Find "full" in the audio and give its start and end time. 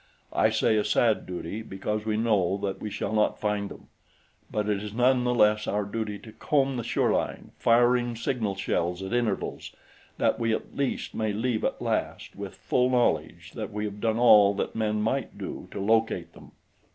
12.55-12.89